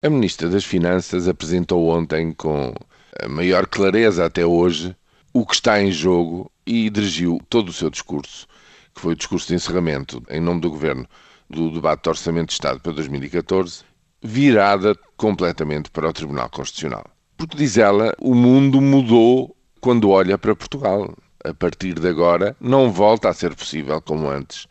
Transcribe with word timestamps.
A 0.00 0.08
Ministra 0.08 0.48
das 0.48 0.64
Finanças 0.64 1.26
apresentou 1.26 1.88
ontem 1.88 2.30
com 2.30 2.72
a 3.20 3.28
maior 3.28 3.66
clareza 3.66 4.24
até 4.24 4.46
hoje 4.46 4.94
o 5.32 5.44
que 5.44 5.54
está 5.54 5.82
em 5.82 5.90
jogo 5.90 6.48
e 6.64 6.88
dirigiu 6.88 7.40
todo 7.50 7.70
o 7.70 7.72
seu 7.72 7.90
discurso, 7.90 8.46
que 8.94 9.00
foi 9.00 9.14
o 9.14 9.16
discurso 9.16 9.48
de 9.48 9.56
encerramento 9.56 10.22
em 10.30 10.40
nome 10.40 10.60
do 10.60 10.70
Governo 10.70 11.04
do 11.50 11.72
debate 11.72 12.04
do 12.04 12.10
Orçamento 12.10 12.46
de 12.46 12.52
Estado 12.52 12.78
para 12.78 12.92
2014, 12.92 13.82
virada 14.22 14.94
completamente 15.16 15.90
para 15.90 16.08
o 16.08 16.12
Tribunal 16.12 16.48
Constitucional. 16.48 17.04
Porque, 17.36 17.56
diz 17.56 17.76
ela, 17.76 18.14
o 18.20 18.36
mundo 18.36 18.80
mudou 18.80 19.56
quando 19.80 20.10
olha 20.10 20.38
para 20.38 20.54
Portugal. 20.54 21.12
A 21.44 21.52
partir 21.52 21.98
de 21.98 22.06
agora, 22.06 22.56
não 22.60 22.92
volta 22.92 23.28
a 23.28 23.34
ser 23.34 23.52
possível, 23.52 24.00
como 24.00 24.30
antes, 24.30 24.68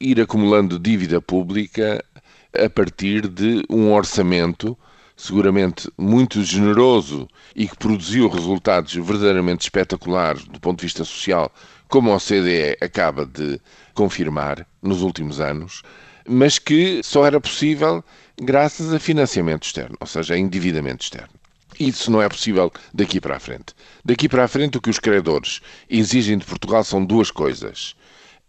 ir 0.00 0.18
acumulando 0.18 0.78
dívida 0.78 1.20
pública 1.20 2.02
a 2.54 2.68
partir 2.68 3.28
de 3.28 3.64
um 3.68 3.92
orçamento 3.92 4.76
seguramente 5.16 5.90
muito 5.96 6.42
generoso 6.42 7.28
e 7.54 7.68
que 7.68 7.76
produziu 7.76 8.28
resultados 8.28 8.92
verdadeiramente 8.94 9.62
espetaculares 9.62 10.44
do 10.44 10.58
ponto 10.58 10.80
de 10.80 10.86
vista 10.86 11.04
social, 11.04 11.52
como 11.88 12.10
a 12.10 12.16
OCDE 12.16 12.76
acaba 12.80 13.24
de 13.24 13.60
confirmar 13.94 14.66
nos 14.82 15.02
últimos 15.02 15.40
anos, 15.40 15.82
mas 16.26 16.58
que 16.58 17.02
só 17.04 17.26
era 17.26 17.40
possível 17.40 18.02
graças 18.40 18.92
a 18.92 18.98
financiamento 18.98 19.64
externo, 19.64 19.96
ou 20.00 20.06
seja, 20.06 20.34
a 20.34 20.38
endividamento 20.38 21.04
externo. 21.04 21.42
Isso 21.78 22.10
não 22.10 22.20
é 22.20 22.28
possível 22.28 22.72
daqui 22.92 23.20
para 23.20 23.36
a 23.36 23.40
frente. 23.40 23.74
Daqui 24.04 24.28
para 24.28 24.44
a 24.44 24.48
frente, 24.48 24.76
o 24.76 24.80
que 24.80 24.90
os 24.90 24.98
credores 24.98 25.60
exigem 25.88 26.38
de 26.38 26.44
Portugal 26.44 26.84
são 26.84 27.04
duas 27.04 27.30
coisas. 27.30 27.94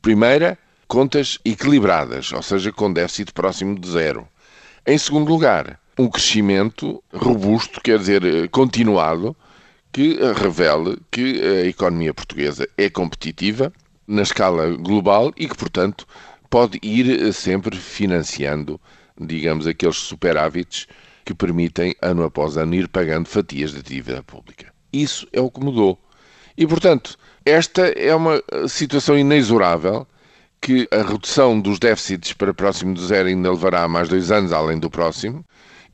Primeira, 0.00 0.58
contas 0.90 1.38
equilibradas, 1.44 2.32
ou 2.32 2.42
seja, 2.42 2.72
com 2.72 2.92
déficit 2.92 3.32
próximo 3.32 3.78
de 3.78 3.88
zero. 3.88 4.26
Em 4.84 4.98
segundo 4.98 5.28
lugar, 5.28 5.78
um 5.96 6.08
crescimento 6.08 7.00
robusto, 7.12 7.80
quer 7.80 7.96
dizer, 7.96 8.24
eh, 8.24 8.48
continuado, 8.48 9.36
que 9.92 10.18
eh, 10.20 10.32
revele 10.32 10.98
que 11.08 11.40
a 11.40 11.66
economia 11.66 12.12
portuguesa 12.12 12.68
é 12.76 12.90
competitiva 12.90 13.72
na 14.04 14.22
escala 14.22 14.68
global 14.76 15.32
e 15.36 15.46
que, 15.46 15.56
portanto, 15.56 16.08
pode 16.50 16.80
ir 16.82 17.08
eh, 17.08 17.30
sempre 17.30 17.76
financiando, 17.76 18.80
digamos, 19.16 19.68
aqueles 19.68 19.96
superávites 19.96 20.88
que 21.24 21.32
permitem, 21.32 21.94
ano 22.02 22.24
após 22.24 22.56
ano, 22.56 22.74
ir 22.74 22.88
pagando 22.88 23.28
fatias 23.28 23.72
da 23.72 23.80
dívida 23.80 24.24
pública. 24.24 24.72
Isso 24.92 25.28
é 25.32 25.40
o 25.40 25.52
que 25.52 25.60
mudou. 25.60 25.96
E, 26.58 26.66
portanto, 26.66 27.16
esta 27.44 27.82
é 27.82 28.12
uma 28.12 28.42
situação 28.66 29.16
inexorável 29.16 30.04
que 30.60 30.86
a 30.90 31.02
redução 31.02 31.58
dos 31.58 31.78
déficits 31.78 32.32
para 32.32 32.52
próximo 32.52 32.94
de 32.94 33.04
zero 33.06 33.28
ainda 33.28 33.50
levará 33.50 33.88
mais 33.88 34.08
dois 34.08 34.30
anos, 34.30 34.52
além 34.52 34.78
do 34.78 34.90
próximo, 34.90 35.44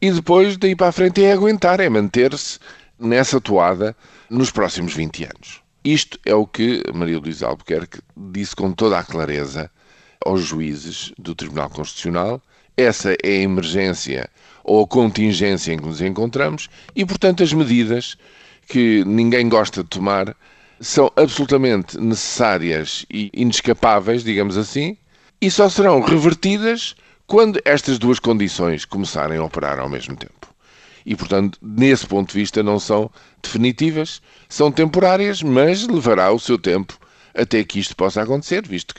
e 0.00 0.10
depois, 0.10 0.56
daí 0.56 0.74
para 0.74 0.88
a 0.88 0.92
frente, 0.92 1.24
é 1.24 1.32
aguentar, 1.32 1.80
é 1.80 1.88
manter-se 1.88 2.58
nessa 2.98 3.40
toada 3.40 3.96
nos 4.28 4.50
próximos 4.50 4.92
20 4.94 5.24
anos. 5.24 5.62
Isto 5.84 6.18
é 6.26 6.34
o 6.34 6.46
que 6.46 6.82
Maria 6.92 7.18
Luísa 7.18 7.46
Albuquerque 7.46 8.00
disse 8.16 8.56
com 8.56 8.72
toda 8.72 8.98
a 8.98 9.04
clareza 9.04 9.70
aos 10.24 10.42
juízes 10.42 11.12
do 11.16 11.34
Tribunal 11.34 11.70
Constitucional. 11.70 12.42
Essa 12.76 13.12
é 13.22 13.28
a 13.28 13.42
emergência 13.42 14.28
ou 14.64 14.82
a 14.82 14.86
contingência 14.86 15.72
em 15.72 15.78
que 15.78 15.86
nos 15.86 16.00
encontramos 16.00 16.68
e, 16.94 17.06
portanto, 17.06 17.42
as 17.42 17.52
medidas 17.52 18.18
que 18.68 19.04
ninguém 19.06 19.48
gosta 19.48 19.84
de 19.84 19.88
tomar 19.88 20.36
são 20.80 21.10
absolutamente 21.16 21.98
necessárias 21.98 23.06
e 23.10 23.30
inescapáveis, 23.34 24.22
digamos 24.22 24.56
assim, 24.56 24.96
e 25.40 25.50
só 25.50 25.68
serão 25.68 26.00
revertidas 26.00 26.94
quando 27.26 27.60
estas 27.64 27.98
duas 27.98 28.18
condições 28.18 28.84
começarem 28.84 29.38
a 29.38 29.44
operar 29.44 29.78
ao 29.78 29.88
mesmo 29.88 30.16
tempo. 30.16 30.54
E, 31.04 31.14
portanto, 31.14 31.58
nesse 31.62 32.06
ponto 32.06 32.32
de 32.32 32.38
vista, 32.40 32.62
não 32.62 32.78
são 32.78 33.10
definitivas, 33.42 34.20
são 34.48 34.72
temporárias, 34.72 35.42
mas 35.42 35.86
levará 35.86 36.32
o 36.32 36.38
seu 36.38 36.58
tempo 36.58 36.98
até 37.34 37.62
que 37.62 37.78
isto 37.78 37.94
possa 37.94 38.22
acontecer, 38.22 38.66
visto 38.66 38.94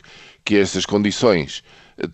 que 0.45 0.55
essas 0.55 0.85
condições 0.85 1.63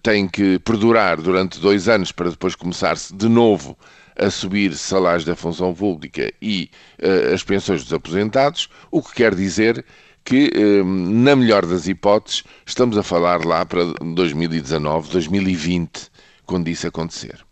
têm 0.01 0.27
que 0.27 0.59
perdurar 0.59 1.21
durante 1.21 1.59
dois 1.59 1.89
anos 1.89 2.11
para 2.11 2.29
depois 2.29 2.55
começar-se 2.55 3.13
de 3.13 3.27
novo 3.27 3.77
a 4.17 4.29
subir 4.29 4.75
salários 4.75 5.25
da 5.25 5.35
função 5.35 5.73
pública 5.73 6.31
e 6.41 6.69
uh, 7.01 7.33
as 7.33 7.43
pensões 7.43 7.83
dos 7.83 7.93
aposentados, 7.93 8.69
o 8.91 9.01
que 9.01 9.13
quer 9.13 9.33
dizer 9.35 9.83
que, 10.23 10.51
uh, 10.55 10.85
na 10.85 11.35
melhor 11.35 11.65
das 11.65 11.87
hipóteses, 11.87 12.43
estamos 12.65 12.97
a 12.97 13.03
falar 13.03 13.43
lá 13.43 13.65
para 13.65 13.85
2019, 13.85 15.11
2020, 15.11 16.11
quando 16.45 16.67
isso 16.67 16.87
acontecer. 16.87 17.43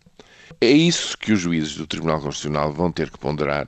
É 0.60 0.70
isso 0.70 1.18
que 1.18 1.32
os 1.32 1.40
juízes 1.40 1.74
do 1.74 1.86
Tribunal 1.86 2.20
Constitucional 2.20 2.72
vão 2.72 2.92
ter 2.92 3.10
que 3.10 3.18
ponderar 3.18 3.66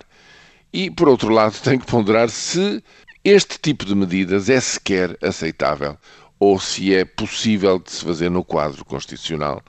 e, 0.72 0.90
por 0.90 1.08
outro 1.08 1.28
lado, 1.28 1.58
têm 1.62 1.78
que 1.78 1.86
ponderar 1.86 2.30
se 2.30 2.82
este 3.24 3.58
tipo 3.58 3.84
de 3.84 3.94
medidas 3.94 4.48
é 4.48 4.60
sequer 4.60 5.16
aceitável 5.22 5.96
ou 6.44 6.60
se 6.60 6.94
é 6.94 7.06
possível 7.06 7.78
de 7.78 7.90
se 7.90 8.04
fazer 8.04 8.28
no 8.28 8.44
quadro 8.44 8.84
constitucional 8.84 9.62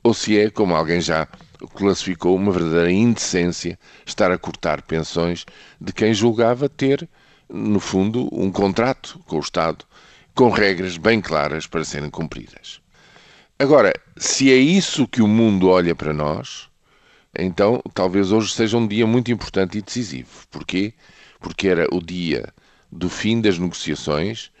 ou 0.00 0.14
se 0.14 0.38
é, 0.38 0.48
como 0.48 0.76
alguém 0.76 1.00
já 1.00 1.26
classificou, 1.74 2.36
uma 2.36 2.52
verdadeira 2.52 2.92
indecência 2.92 3.76
estar 4.06 4.30
a 4.30 4.38
cortar 4.38 4.80
pensões 4.82 5.44
de 5.80 5.92
quem 5.92 6.14
julgava 6.14 6.68
ter, 6.68 7.08
no 7.48 7.80
fundo, 7.80 8.28
um 8.32 8.50
contrato 8.50 9.18
com 9.26 9.38
o 9.38 9.40
Estado 9.40 9.84
com 10.32 10.50
regras 10.50 10.96
bem 10.96 11.20
claras 11.20 11.66
para 11.66 11.84
serem 11.84 12.08
cumpridas. 12.08 12.80
Agora, 13.58 13.92
se 14.16 14.52
é 14.52 14.56
isso 14.56 15.08
que 15.08 15.20
o 15.20 15.26
mundo 15.26 15.68
olha 15.68 15.96
para 15.96 16.12
nós, 16.12 16.68
então 17.36 17.82
talvez 17.92 18.30
hoje 18.30 18.54
seja 18.54 18.78
um 18.78 18.86
dia 18.86 19.06
muito 19.06 19.32
importante 19.32 19.78
e 19.78 19.82
decisivo. 19.82 20.46
Porquê? 20.48 20.94
Porque 21.40 21.66
era 21.66 21.88
o 21.92 22.00
dia 22.00 22.54
do 22.90 23.10
fim 23.10 23.40
das 23.40 23.58
negociações 23.58 24.52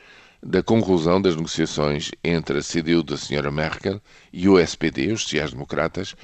da 0.42 0.62
conclusão 0.62 1.20
das 1.20 1.36
negociações 1.36 2.10
entre 2.24 2.58
a 2.58 2.62
CDU 2.62 3.02
da 3.02 3.14
Sra. 3.14 3.50
Merkel 3.50 4.00
e 4.32 4.48
o 4.48 4.58
SPD, 4.58 5.12
os 5.12 5.22
sociais-democratas, 5.22 6.14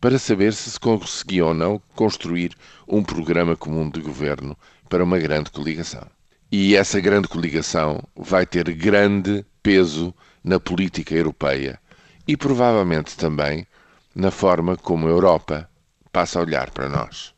para 0.00 0.18
saber 0.18 0.52
se 0.52 0.70
se 0.70 0.78
conseguia 0.78 1.44
ou 1.46 1.54
não 1.54 1.80
construir 1.94 2.54
um 2.86 3.02
programa 3.02 3.56
comum 3.56 3.88
de 3.88 4.00
governo 4.00 4.56
para 4.88 5.02
uma 5.02 5.18
grande 5.18 5.50
coligação. 5.50 6.06
E 6.52 6.76
essa 6.76 7.00
grande 7.00 7.26
coligação 7.26 8.02
vai 8.14 8.46
ter 8.46 8.70
grande 8.74 9.44
peso 9.62 10.14
na 10.42 10.60
política 10.60 11.14
europeia 11.14 11.80
e 12.28 12.36
provavelmente 12.36 13.16
também 13.16 13.66
na 14.14 14.30
forma 14.30 14.76
como 14.76 15.06
a 15.08 15.10
Europa 15.10 15.68
passa 16.12 16.38
a 16.38 16.42
olhar 16.42 16.70
para 16.70 16.88
nós. 16.88 17.33